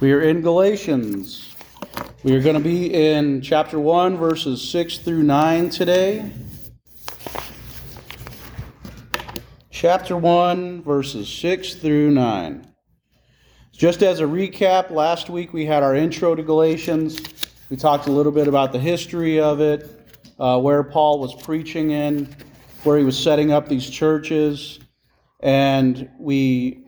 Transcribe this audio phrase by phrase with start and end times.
[0.00, 1.54] We are in Galatians.
[2.22, 6.32] We are going to be in chapter 1, verses 6 through 9 today.
[9.68, 12.66] Chapter 1, verses 6 through 9.
[13.72, 17.20] Just as a recap, last week we had our intro to Galatians.
[17.68, 20.02] We talked a little bit about the history of it,
[20.38, 22.34] uh, where Paul was preaching in,
[22.84, 24.78] where he was setting up these churches,
[25.40, 26.79] and we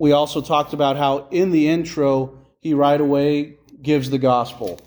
[0.00, 4.80] we also talked about how in the intro, he right away gives the gospel.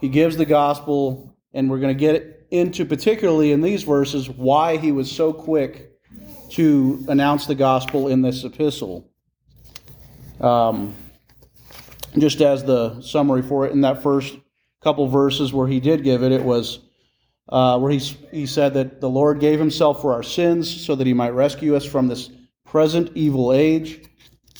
[0.00, 4.78] He gives the gospel, and we're going to get into, particularly in these verses, why
[4.78, 5.92] he was so quick
[6.52, 9.06] to announce the gospel in this epistle.
[10.40, 10.96] Um,
[12.16, 14.34] just as the summary for it, in that first
[14.80, 16.78] couple verses where he did give it, it was
[17.50, 17.98] uh, where he,
[18.30, 21.76] he said that the Lord gave himself for our sins so that he might rescue
[21.76, 22.30] us from this
[22.64, 24.07] present evil age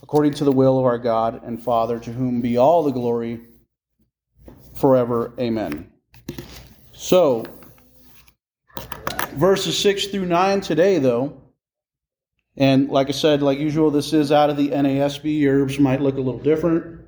[0.03, 3.41] according to the will of our God and Father, to whom be all the glory
[4.75, 5.33] forever.
[5.39, 5.91] Amen.
[6.93, 7.45] So,
[9.33, 11.41] verses 6 through 9 today, though,
[12.57, 15.39] and like I said, like usual, this is out of the NASB.
[15.39, 17.03] Yours might look a little different.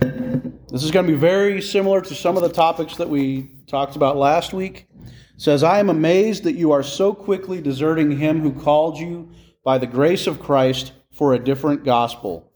[0.00, 3.96] This is going to be very similar to some of the topics that we talked
[3.96, 4.86] about last week.
[5.04, 9.30] It says, I am amazed that you are so quickly deserting him who called you
[9.64, 12.52] by the grace of Christ for a different gospel,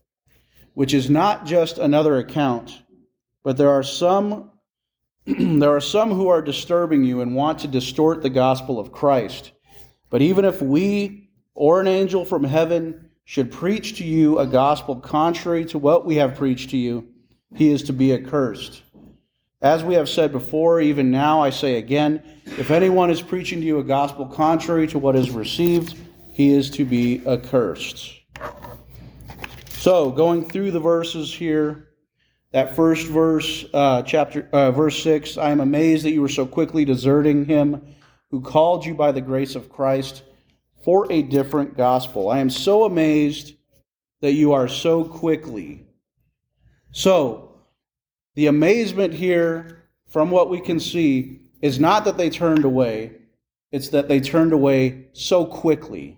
[0.75, 2.83] which is not just another account,
[3.43, 4.51] but there are some
[5.27, 9.53] there are some who are disturbing you and want to distort the gospel of Christ.
[10.09, 14.97] But even if we or an angel from heaven should preach to you a gospel
[14.97, 17.09] contrary to what we have preached to you,
[17.55, 18.83] he is to be accursed.
[19.61, 23.67] As we have said before, even now I say again, if anyone is preaching to
[23.67, 25.99] you a gospel contrary to what is received,
[26.39, 28.15] he is to be accursed.
[29.71, 31.89] So, going through the verses here,
[32.53, 36.47] that first verse, uh, chapter uh, verse six, I am amazed that you were so
[36.47, 37.83] quickly deserting him
[38.31, 40.23] who called you by the grace of Christ
[40.85, 42.31] for a different gospel.
[42.31, 43.55] I am so amazed
[44.21, 45.89] that you are so quickly.
[46.93, 47.51] So,
[48.37, 53.17] the amazement here, from what we can see, is not that they turned away,
[53.73, 56.18] it's that they turned away so quickly.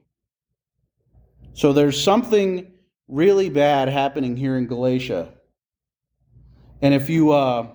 [1.55, 2.73] So there's something
[3.09, 5.33] really bad happening here in Galatia.
[6.81, 7.69] And if you uh,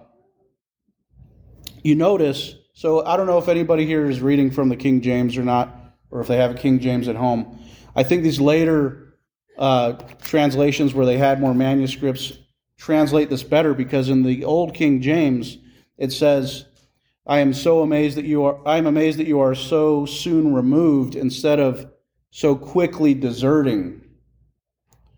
[1.84, 5.38] you notice, so I don't know if anybody here is reading from the King James
[5.38, 5.76] or not,
[6.10, 7.60] or if they have a King James at home.
[7.96, 9.18] I think these later
[9.58, 12.34] uh, translations where they had more manuscripts
[12.78, 15.58] translate this better because in the old King James
[15.98, 16.66] it says,
[17.28, 18.68] "I am so amazed that you are.
[18.68, 21.92] I am amazed that you are so soon removed," instead of
[22.36, 24.02] so quickly deserting.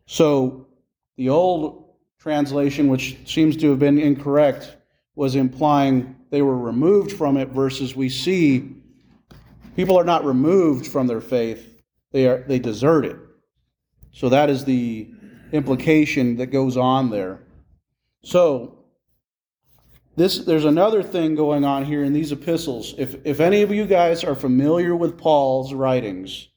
[0.05, 0.67] So
[1.15, 4.77] the old translation, which seems to have been incorrect,
[5.15, 8.69] was implying they were removed from it, versus we see
[9.75, 13.17] people are not removed from their faith, they, are, they desert it.
[14.11, 15.09] So that is the
[15.51, 17.39] implication that goes on there.
[18.21, 18.85] So,
[20.15, 22.93] this, there's another thing going on here in these epistles.
[22.95, 26.49] If, if any of you guys are familiar with Paul's writings,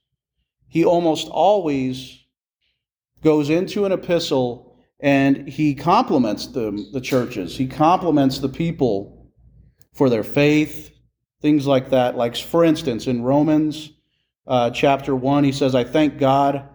[0.70, 2.16] he almost always
[3.22, 7.56] goes into an epistle and he compliments the, the churches.
[7.56, 9.32] He compliments the people
[9.92, 10.94] for their faith,
[11.42, 12.16] things like that.
[12.16, 13.91] Like, for instance, in Romans
[14.47, 16.69] uh, chapter 1, he says, I thank God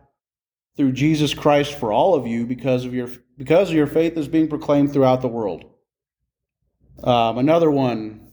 [0.76, 4.28] through Jesus Christ for all of you because of your, because of your faith is
[4.28, 5.64] being proclaimed throughout the world.
[7.02, 8.32] Um, another one,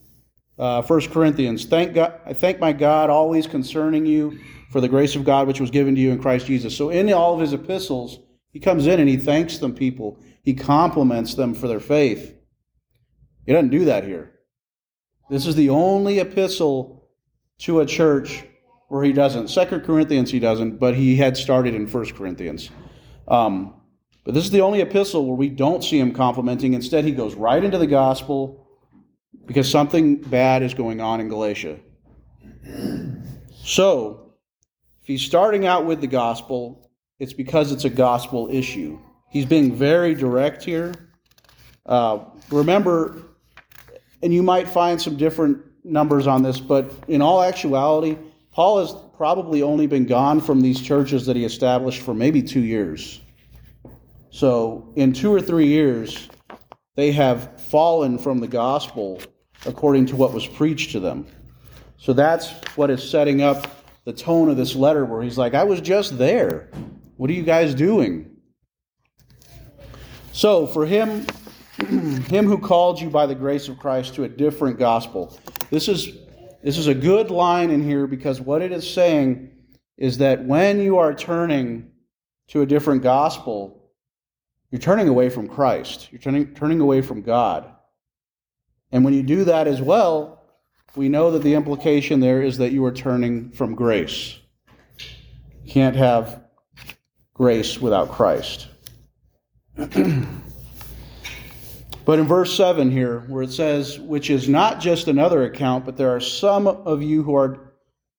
[0.59, 4.39] uh, 1 Corinthians, thank God, I thank my God always concerning you
[4.73, 6.75] for the grace of God which was given to you in Christ Jesus.
[6.75, 8.17] So in all of his epistles,
[8.49, 10.19] he comes in and he thanks them people.
[10.41, 12.35] He compliments them for their faith.
[13.45, 14.31] He doesn't do that here.
[15.29, 17.07] This is the only epistle
[17.59, 18.43] to a church
[18.87, 19.49] where he doesn't.
[19.49, 22.71] Second Corinthians he doesn't, but he had started in First Corinthians.
[23.27, 23.75] Um,
[24.25, 26.73] but this is the only epistle where we don't see him complimenting.
[26.73, 28.67] Instead, he goes right into the gospel
[29.45, 31.77] because something bad is going on in Galatia.
[33.63, 34.22] So,
[35.03, 36.89] if he's starting out with the gospel,
[37.19, 38.97] it's because it's a gospel issue.
[39.29, 40.93] He's being very direct here.
[41.85, 42.19] Uh,
[42.49, 43.21] remember,
[44.21, 48.17] and you might find some different numbers on this, but in all actuality,
[48.53, 52.61] Paul has probably only been gone from these churches that he established for maybe two
[52.61, 53.19] years.
[54.29, 56.29] So, in two or three years,
[56.95, 59.19] they have fallen from the gospel
[59.65, 61.27] according to what was preached to them.
[61.97, 65.63] So, that's what is setting up the tone of this letter where he's like, I
[65.63, 66.69] was just there.
[67.17, 68.37] What are you guys doing?
[70.31, 71.25] So, for him,
[71.87, 75.37] him who called you by the grace of Christ to a different gospel.
[75.69, 76.17] This is
[76.63, 79.51] this is a good line in here because what it is saying
[79.97, 81.91] is that when you are turning
[82.47, 83.91] to a different gospel,
[84.71, 86.07] you're turning away from Christ.
[86.11, 87.69] You're turning turning away from God.
[88.91, 90.42] And when you do that as well,
[90.95, 94.37] we know that the implication there is that you are turning from grace.
[95.63, 96.43] You can't have
[97.33, 98.67] grace without Christ.
[99.75, 100.27] but in
[102.27, 106.19] verse 7 here, where it says, which is not just another account, but there are
[106.19, 107.73] some of you who are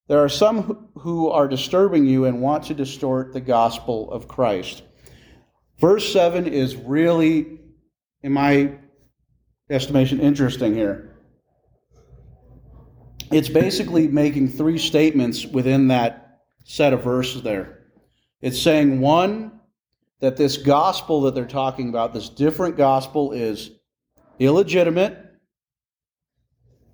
[0.07, 4.83] there are some who are disturbing you and want to distort the gospel of Christ.
[5.79, 7.59] Verse 7 is really,
[8.23, 8.73] in my
[9.71, 11.14] estimation, interesting here.
[13.31, 17.87] It's basically making three statements within that set of verses there.
[18.41, 19.61] It's saying, one,
[20.21, 23.71] that this gospel that they're talking about, this different gospel, is
[24.39, 25.19] illegitimate.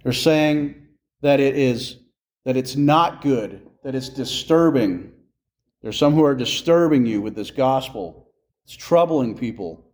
[0.02, 0.88] They're saying
[1.22, 1.96] that it is
[2.44, 5.12] that it's not good, that it's disturbing.
[5.82, 8.30] There's some who are disturbing you with this gospel.
[8.64, 9.92] It's troubling people.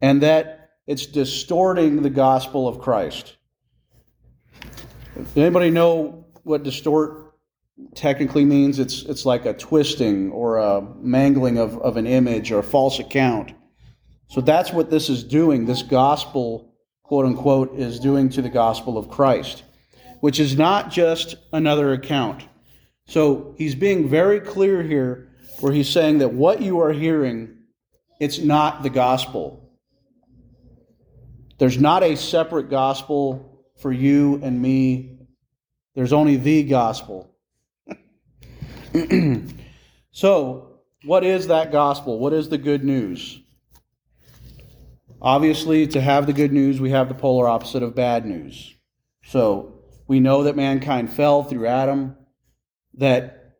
[0.00, 3.36] And that it's distorting the gospel of Christ.
[5.36, 7.34] Anybody know what distort
[7.94, 8.78] technically means?
[8.78, 12.98] It's, it's like a twisting or a mangling of, of an image or a false
[12.98, 13.52] account.
[14.28, 15.66] So that's what this is doing.
[15.66, 19.64] This gospel, quote unquote, is doing to the gospel of Christ,
[20.20, 22.44] which is not just another account.
[23.06, 25.28] So he's being very clear here
[25.60, 27.56] where he's saying that what you are hearing,
[28.20, 29.72] it's not the gospel.
[31.58, 35.18] There's not a separate gospel for you and me.
[35.94, 37.34] There's only the gospel.
[40.10, 42.18] so, what is that gospel?
[42.18, 43.40] What is the good news?
[45.20, 48.74] Obviously, to have the good news, we have the polar opposite of bad news.
[49.24, 52.16] So, we know that mankind fell through Adam,
[52.94, 53.56] that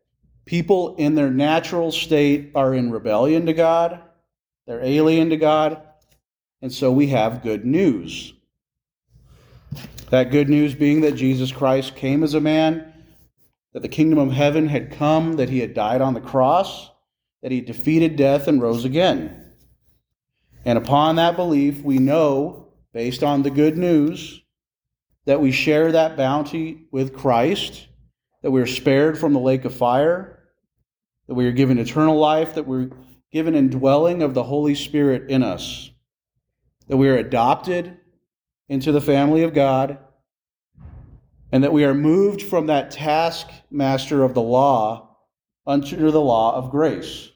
[0.47, 4.01] people in their natural state are in rebellion to God,
[4.67, 5.83] they're alien to God,
[6.63, 8.33] and so we have good news.
[10.11, 12.93] That good news being that Jesus Christ came as a man,
[13.73, 16.91] that the kingdom of heaven had come, that he had died on the cross,
[17.43, 19.53] that he defeated death and rose again.
[20.65, 24.43] And upon that belief, we know, based on the good news,
[25.27, 27.87] that we share that bounty with Christ,
[28.43, 30.39] that we are spared from the lake of fire,
[31.27, 32.91] that we are given eternal life, that we're
[33.31, 35.91] given indwelling of the Holy Spirit in us
[36.89, 37.97] that we are adopted
[38.69, 39.99] into the family of God,
[41.51, 45.17] and that we are moved from that taskmaster of the law
[45.67, 47.31] unto the law of grace,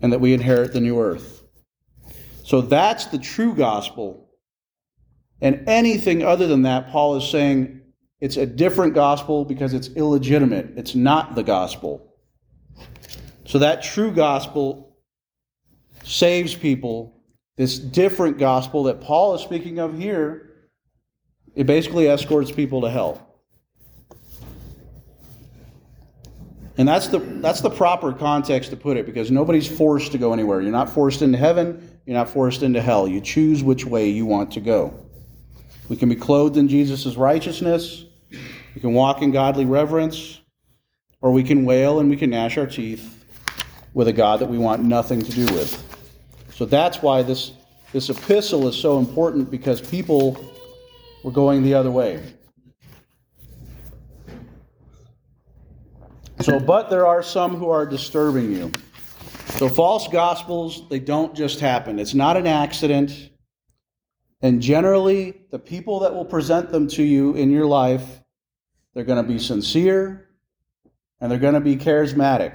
[0.00, 1.44] and that we inherit the new earth.
[2.44, 4.30] So that's the true gospel.
[5.40, 7.82] And anything other than that, Paul is saying
[8.20, 10.72] it's a different gospel because it's illegitimate.
[10.76, 12.14] It's not the gospel.
[13.44, 14.96] So that true gospel
[16.04, 17.17] saves people
[17.58, 20.48] this different gospel that Paul is speaking of here,
[21.56, 23.24] it basically escorts people to hell.
[26.78, 30.32] And that's the that's the proper context to put it because nobody's forced to go
[30.32, 30.60] anywhere.
[30.60, 33.08] You're not forced into heaven, you're not forced into hell.
[33.08, 34.94] You choose which way you want to go.
[35.88, 40.40] We can be clothed in Jesus' righteousness, we can walk in godly reverence,
[41.20, 43.24] or we can wail and we can gnash our teeth
[43.94, 45.84] with a God that we want nothing to do with.
[46.58, 47.52] So that's why this,
[47.92, 50.52] this epistle is so important because people
[51.24, 52.22] were going the other way.
[56.40, 58.72] So, but there are some who are disturbing you.
[59.56, 61.98] So, false gospels, they don't just happen.
[61.98, 63.30] It's not an accident.
[64.40, 68.20] And generally, the people that will present them to you in your life,
[68.94, 70.28] they're going to be sincere
[71.20, 72.54] and they're going to be charismatic.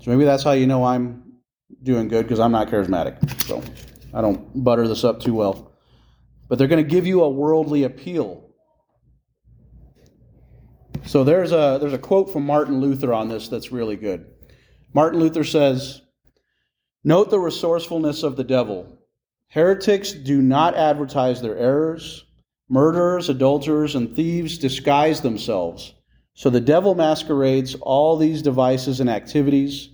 [0.00, 1.23] So, maybe that's how you know I'm
[1.82, 3.42] doing good because I'm not charismatic.
[3.42, 3.62] So
[4.12, 5.72] I don't butter this up too well.
[6.48, 8.44] But they're going to give you a worldly appeal.
[11.06, 14.26] So there's a there's a quote from Martin Luther on this that's really good.
[14.94, 16.00] Martin Luther says,
[17.02, 18.98] "Note the resourcefulness of the devil.
[19.48, 22.24] Heretics do not advertise their errors.
[22.68, 25.92] Murderers, adulterers, and thieves disguise themselves.
[26.32, 29.90] So the devil masquerades all these devices and activities."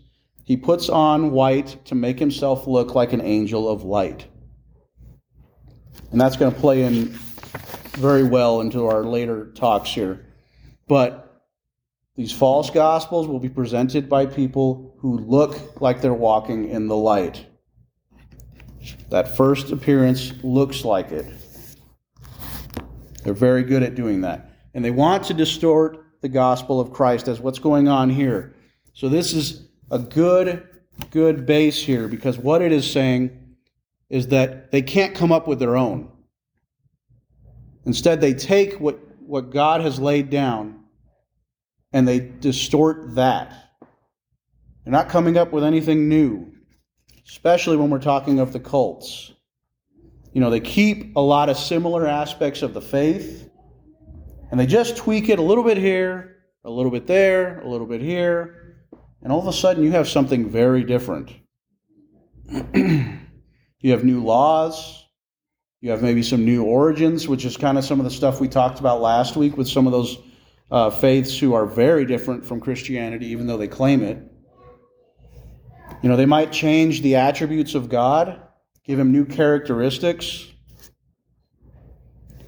[0.51, 4.27] He puts on white to make himself look like an angel of light.
[6.11, 7.05] And that's going to play in
[7.93, 10.27] very well into our later talks here.
[10.89, 11.45] But
[12.17, 16.97] these false gospels will be presented by people who look like they're walking in the
[16.97, 17.47] light.
[19.11, 21.33] That first appearance looks like it.
[23.23, 24.51] They're very good at doing that.
[24.75, 28.57] And they want to distort the gospel of Christ as what's going on here.
[28.95, 30.67] So this is a good,
[31.11, 33.57] good base here because what it is saying
[34.09, 36.11] is that they can't come up with their own.
[37.87, 40.85] Instead, they take what, what God has laid down
[41.93, 43.53] and they distort that.
[44.85, 46.53] They're not coming up with anything new,
[47.27, 49.33] especially when we're talking of the cults.
[50.33, 53.51] You know, they keep a lot of similar aspects of the faith,
[54.51, 57.87] and they just tweak it a little bit here, a little bit there, a little
[57.87, 58.60] bit here,
[59.23, 61.31] and all of a sudden you have something very different.
[62.75, 65.05] you have new laws,
[65.81, 68.49] you have maybe some new origins, which is kind of some of the stuff we
[68.49, 70.19] talked about last week with some of those
[70.71, 74.19] uh, faiths who are very different from Christianity, even though they claim it.
[76.03, 78.41] You know, they might change the attributes of God
[78.91, 80.47] give him new characteristics.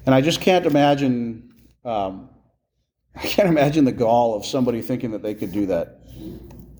[0.05, 1.53] And I just can't imagine,
[1.85, 2.29] um,
[3.15, 6.01] I can't imagine the gall of somebody thinking that they could do that.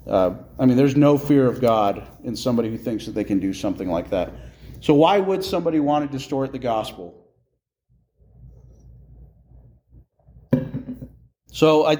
[0.06, 3.40] Uh, I mean, there's no fear of God in somebody who thinks that they can
[3.40, 4.32] do something like that.
[4.82, 7.16] So, why would somebody want to distort the gospel?
[11.48, 11.98] So, I,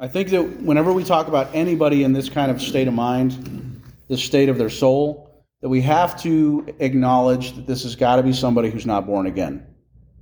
[0.00, 3.82] I think that whenever we talk about anybody in this kind of state of mind,
[4.08, 8.22] this state of their soul, that we have to acknowledge that this has got to
[8.24, 9.64] be somebody who's not born again.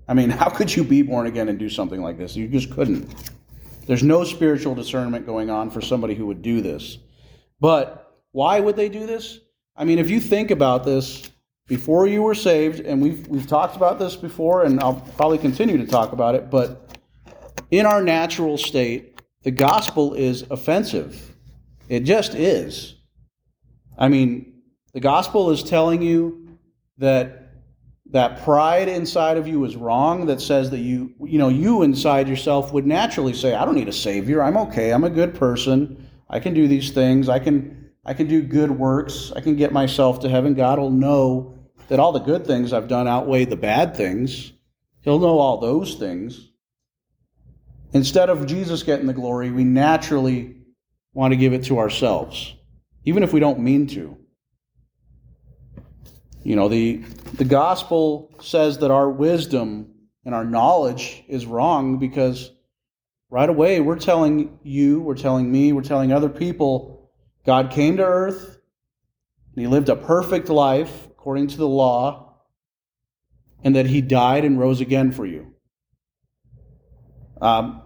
[0.07, 2.37] I mean, how could you be born again and do something like this?
[2.37, 3.33] You just couldn't.
[3.91, 6.99] There's no spiritual discernment going on for somebody who would do this.
[7.59, 9.41] But why would they do this?
[9.75, 11.29] I mean, if you think about this,
[11.67, 15.77] before you were saved, and we've we've talked about this before, and I'll probably continue
[15.77, 17.01] to talk about it, but
[17.73, 21.35] in our natural state, the gospel is offensive.
[21.89, 22.95] It just is.
[23.99, 26.47] I mean, the gospel is telling you
[26.99, 27.40] that
[28.11, 32.29] that pride inside of you is wrong that says that you you know you inside
[32.29, 34.43] yourself would naturally say I don't need a savior.
[34.43, 34.93] I'm okay.
[34.93, 36.09] I'm a good person.
[36.29, 37.29] I can do these things.
[37.29, 39.33] I can I can do good works.
[39.35, 40.55] I can get myself to heaven.
[40.55, 44.53] God will know that all the good things I've done outweigh the bad things.
[45.03, 46.49] He'll know all those things.
[47.93, 50.57] Instead of Jesus getting the glory, we naturally
[51.13, 52.55] want to give it to ourselves,
[53.05, 54.17] even if we don't mean to.
[56.43, 56.97] You know, the,
[57.35, 59.95] the gospel says that our wisdom
[60.25, 62.51] and our knowledge is wrong because
[63.29, 67.11] right away we're telling you, we're telling me, we're telling other people
[67.45, 68.59] God came to earth
[69.55, 72.39] and he lived a perfect life according to the law
[73.63, 75.55] and that he died and rose again for you.
[77.41, 77.83] Um,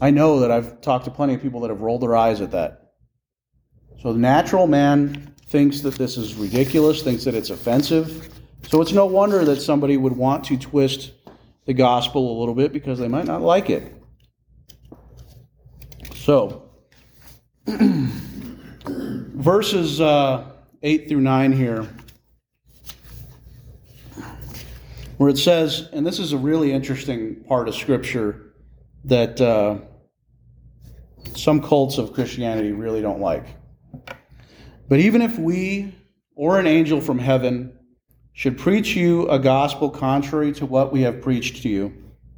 [0.00, 2.52] I know that I've talked to plenty of people that have rolled their eyes at
[2.52, 2.92] that.
[4.02, 8.28] So the natural man thinks that this is ridiculous, thinks that it's offensive.
[8.68, 11.12] So it's no wonder that somebody would want to twist
[11.64, 13.94] the gospel a little bit because they might not like it.
[16.16, 16.70] So,
[18.86, 20.44] verses uh,
[20.82, 21.88] 8 through 9 here,
[25.16, 28.52] where it says, and this is a really interesting part of Scripture
[29.04, 29.78] that uh,
[31.34, 33.46] some cults of Christianity really don't like.
[34.88, 35.94] But even if we
[36.34, 37.78] or an angel from heaven
[38.32, 41.92] should preach you a gospel contrary to what we have preached to you,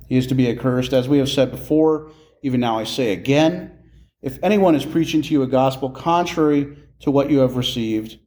[0.09, 0.93] he is to be accursed.
[0.93, 2.11] As we have said before,
[2.43, 3.79] even now I say again,
[4.23, 8.19] if anyone is preaching to you a gospel contrary to what you have received,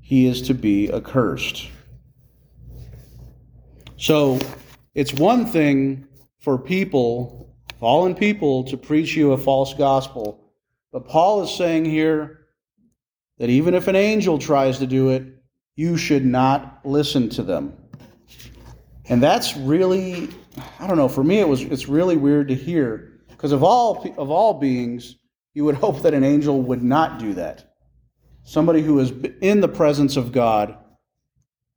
[0.00, 1.68] he is to be accursed.
[3.96, 4.38] So
[4.94, 6.06] it's one thing
[6.40, 10.40] for people, fallen people, to preach you a false gospel.
[10.92, 12.41] But Paul is saying here,
[13.38, 15.24] that even if an angel tries to do it,
[15.76, 17.76] you should not listen to them.
[19.08, 20.28] And that's really,
[20.78, 24.14] I don't know, for me it was it's really weird to hear because of all
[24.16, 25.16] of all beings,
[25.54, 27.74] you would hope that an angel would not do that.
[28.44, 30.76] Somebody who is in the presence of God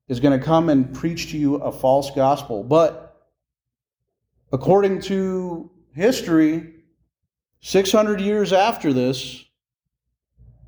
[0.07, 2.63] is going to come and preach to you a false gospel.
[2.63, 3.17] But
[4.51, 6.74] according to history,
[7.62, 9.43] 600 years after this,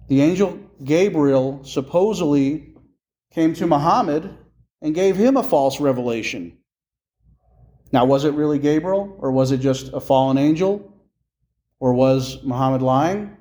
[0.08, 2.74] the angel Gabriel supposedly
[3.32, 4.36] came to Muhammad
[4.82, 6.58] and gave him a false revelation.
[7.92, 10.94] Now, was it really Gabriel, or was it just a fallen angel?
[11.80, 13.38] Or was Muhammad lying?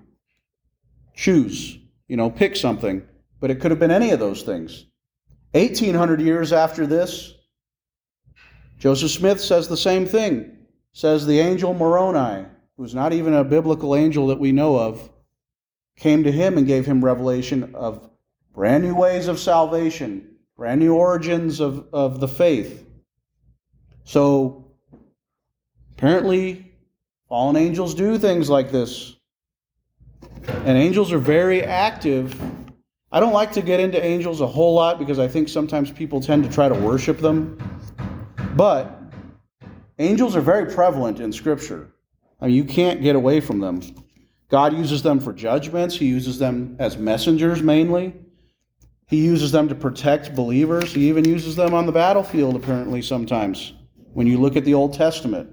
[1.15, 1.79] Choose,
[2.09, 3.07] you know, pick something.
[3.41, 4.87] But it could have been any of those things.
[5.53, 7.35] 1800 years after this,
[8.79, 10.53] Joseph Smith says the same thing.
[10.93, 15.11] Says the angel Moroni, who's not even a biblical angel that we know of,
[15.97, 18.09] came to him and gave him revelation of
[18.55, 22.87] brand new ways of salvation, brand new origins of, of the faith.
[24.05, 24.73] So
[25.97, 26.73] apparently,
[27.29, 29.17] fallen angels do things like this.
[30.49, 32.41] And angels are very active.
[33.11, 36.21] I don't like to get into angels a whole lot because I think sometimes people
[36.21, 37.59] tend to try to worship them.
[38.55, 39.01] But
[39.99, 41.91] angels are very prevalent in Scripture.
[42.41, 43.83] I mean, you can't get away from them.
[44.49, 48.15] God uses them for judgments, He uses them as messengers mainly.
[49.09, 50.93] He uses them to protect believers.
[50.93, 53.73] He even uses them on the battlefield, apparently, sometimes,
[54.13, 55.51] when you look at the Old Testament.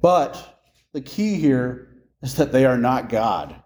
[0.00, 1.88] But the key here
[2.22, 3.62] is that they are not God.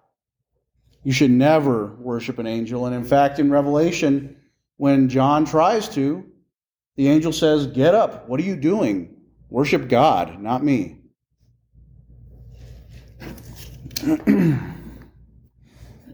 [1.04, 2.86] You should never worship an angel.
[2.86, 4.36] And in fact, in Revelation,
[4.76, 6.24] when John tries to,
[6.96, 8.28] the angel says, Get up.
[8.28, 9.16] What are you doing?
[9.50, 11.01] Worship God, not me.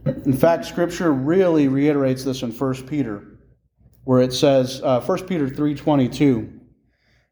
[0.05, 3.39] In fact, Scripture really reiterates this in 1 Peter,
[4.05, 6.61] where it says, uh, 1 Peter 3.22, and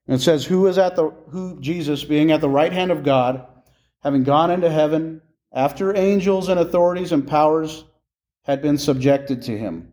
[0.09, 3.47] it says, Who is at the, who, Jesus, being at the right hand of God,
[4.03, 5.21] having gone into heaven,
[5.53, 7.85] after angels and authorities and powers
[8.43, 9.93] had been subjected to him.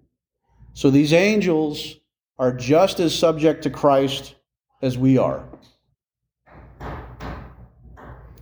[0.74, 1.96] So these angels
[2.38, 4.36] are just as subject to Christ
[4.82, 5.43] as we are.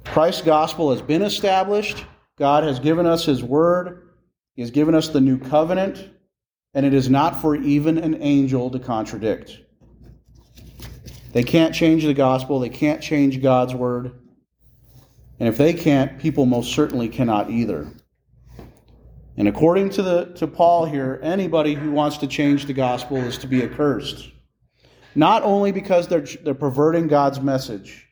[0.05, 2.05] Christ's gospel has been established.
[2.41, 4.09] God has given us his word.
[4.55, 6.09] He has given us the new covenant,
[6.73, 9.59] and it is not for even an angel to contradict.
[11.33, 14.13] They can't change the gospel, they can't change God's word.
[15.39, 17.93] And if they can't, people most certainly cannot either.
[19.37, 23.37] And according to, the, to Paul here, anybody who wants to change the gospel is
[23.37, 24.31] to be accursed.
[25.13, 28.07] Not only because they're, they're perverting God's message,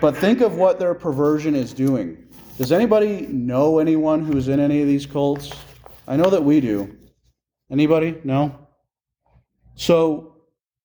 [0.00, 2.21] but think of what their perversion is doing.
[2.58, 5.50] Does anybody know anyone who's in any of these cults?
[6.06, 6.96] I know that we do.
[7.70, 8.20] Anybody?
[8.24, 8.68] No?
[9.74, 10.36] So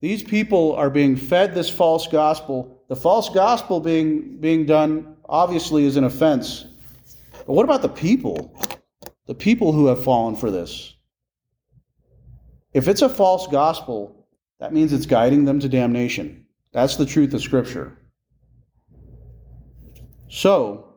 [0.02, 2.84] these people are being fed this false gospel.
[2.88, 6.66] The false gospel being being done obviously is an offense.
[7.46, 8.58] But what about the people?
[9.26, 10.94] The people who have fallen for this.
[12.74, 14.28] If it's a false gospel,
[14.60, 16.46] that means it's guiding them to damnation.
[16.72, 17.98] That's the truth of Scripture.
[20.30, 20.97] So,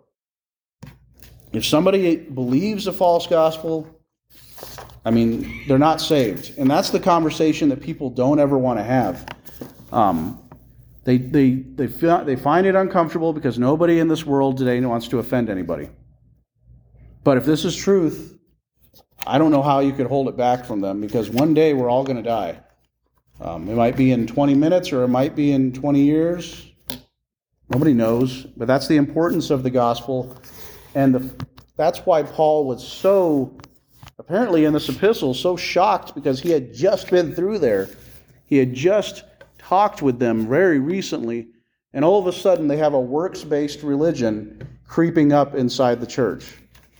[1.53, 3.89] if somebody believes a false gospel,
[5.05, 6.59] I mean, they're not saved.
[6.59, 9.27] And that's the conversation that people don't ever want to have.
[9.93, 10.43] Um,
[11.05, 15.09] they, they, they, feel, they find it uncomfortable because nobody in this world today wants
[15.09, 15.89] to offend anybody.
[17.25, 18.39] But if this is truth,
[19.27, 21.91] I don't know how you could hold it back from them because one day we're
[21.91, 22.61] all going to die.
[23.41, 26.67] Um, it might be in 20 minutes or it might be in 20 years.
[27.71, 28.45] Nobody knows.
[28.57, 30.39] But that's the importance of the gospel.
[30.95, 33.57] And the, that's why Paul was so,
[34.19, 37.89] apparently in this epistle, so shocked because he had just been through there.
[38.47, 39.25] He had just
[39.59, 41.49] talked with them very recently.
[41.93, 46.07] And all of a sudden, they have a works based religion creeping up inside the
[46.07, 46.45] church.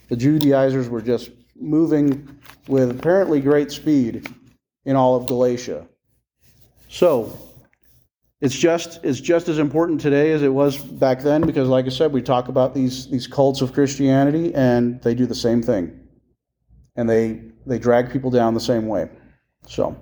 [0.09, 4.29] The Judaizers were just moving with apparently great speed
[4.85, 5.87] in all of Galatia.
[6.89, 7.37] So,
[8.41, 11.91] it's just it's just as important today as it was back then because like I
[11.91, 15.99] said we talk about these these cults of Christianity and they do the same thing.
[16.97, 19.11] And they they drag people down the same way.
[19.67, 19.97] So